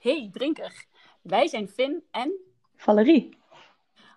[0.00, 0.84] Hey drinker,
[1.22, 2.32] wij zijn Finn en
[2.76, 3.38] Valerie.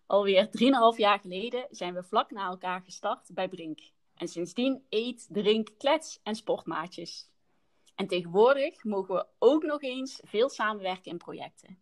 [0.06, 3.80] alweer 3,5 jaar geleden zijn we vlak na elkaar gestart bij Brink.
[4.16, 7.30] En sindsdien eet, drink, klets en sportmaatjes.
[7.96, 11.80] En tegenwoordig mogen we ook nog eens veel samenwerken in projecten.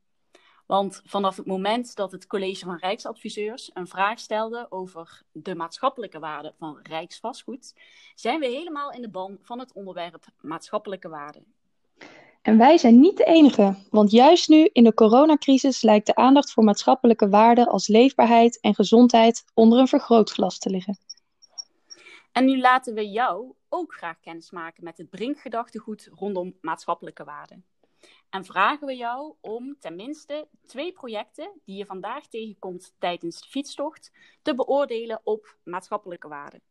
[0.65, 6.19] Want vanaf het moment dat het College van Rijksadviseurs een vraag stelde over de maatschappelijke
[6.19, 7.73] waarde van Rijksvastgoed,
[8.15, 11.43] zijn we helemaal in de ban van het onderwerp maatschappelijke waarde.
[12.41, 16.51] En wij zijn niet de enige, want juist nu in de coronacrisis lijkt de aandacht
[16.51, 20.97] voor maatschappelijke waarden als leefbaarheid en gezondheid onder een vergrootglas te liggen.
[22.31, 27.65] En nu laten we jou ook graag kennismaken met het Brink-gedachtegoed rondom maatschappelijke waarden.
[28.29, 34.11] En vragen we jou om tenminste twee projecten die je vandaag tegenkomt tijdens de fietstocht
[34.41, 36.61] te beoordelen op maatschappelijke waarden.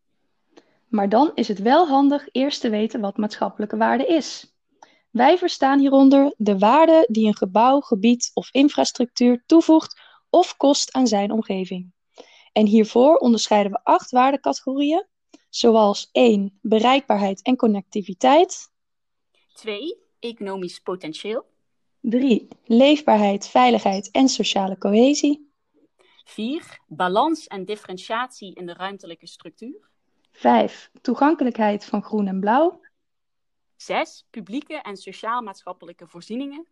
[0.88, 4.49] Maar dan is het wel handig eerst te weten wat maatschappelijke waarde is.
[5.10, 11.06] Wij verstaan hieronder de waarde die een gebouw, gebied of infrastructuur toevoegt of kost aan
[11.06, 11.92] zijn omgeving.
[12.52, 15.06] En hiervoor onderscheiden we acht waardecategorieën,
[15.48, 16.58] zoals 1.
[16.62, 18.72] bereikbaarheid en connectiviteit,
[19.52, 19.98] 2.
[20.18, 21.44] Economisch potentieel.
[22.00, 22.48] 3.
[22.64, 25.50] leefbaarheid, veiligheid en sociale cohesie,
[26.24, 26.80] 4.
[26.86, 29.88] Balans en differentiatie in de ruimtelijke structuur.
[30.32, 30.90] 5.
[31.02, 32.80] toegankelijkheid van groen en blauw,
[33.80, 34.26] 6.
[34.30, 36.66] Publieke en sociaal-maatschappelijke voorzieningen.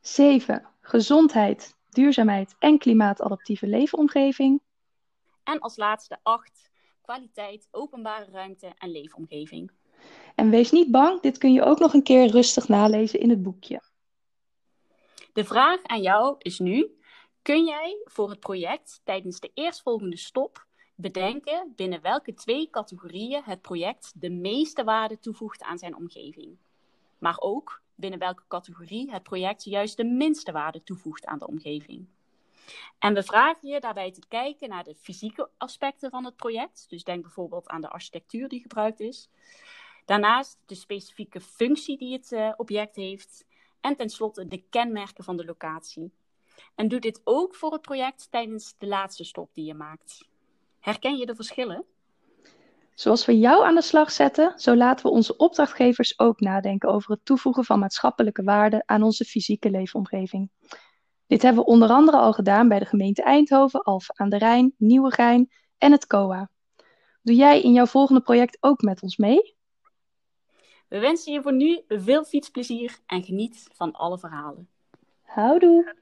[0.00, 0.68] 7.
[0.80, 4.60] gezondheid, duurzaamheid en klimaatadaptieve leefomgeving,
[5.44, 6.70] En als laatste 8.
[7.02, 9.70] Kwaliteit, openbare ruimte en leefomgeving.
[10.34, 13.42] En wees niet bang, dit kun je ook nog een keer rustig nalezen in het
[13.42, 13.82] boekje.
[15.32, 16.98] De vraag aan jou is nu:
[17.42, 20.66] kun jij voor het project tijdens de eerstvolgende stop
[21.00, 26.56] bedenken binnen welke twee categorieën het project de meeste waarde toevoegt aan zijn omgeving?
[27.18, 32.06] Maar ook binnen welke categorie het project juist de minste waarde toevoegt aan de omgeving?
[32.98, 36.86] En we vragen je daarbij te kijken naar de fysieke aspecten van het project.
[36.88, 39.30] Dus denk bijvoorbeeld aan de architectuur die gebruikt is.
[40.04, 43.46] Daarnaast de specifieke functie die het eh, object heeft.
[43.80, 46.12] En tenslotte de kenmerken van de locatie.
[46.74, 50.28] En doe dit ook voor het project tijdens de laatste stop die je maakt.
[50.88, 51.84] Herken je de verschillen?
[52.94, 57.10] Zoals we jou aan de slag zetten, zo laten we onze opdrachtgevers ook nadenken over
[57.10, 60.50] het toevoegen van maatschappelijke waarden aan onze fysieke leefomgeving.
[61.26, 64.74] Dit hebben we onder andere al gedaan bij de gemeente Eindhoven, Alphen aan de Rijn,
[64.76, 66.50] Nieuwegein en het COA.
[67.22, 69.56] Doe jij in jouw volgende project ook met ons mee?
[70.88, 74.68] We wensen je voor nu veel fietsplezier en geniet van alle verhalen.
[75.22, 75.94] Houdoe!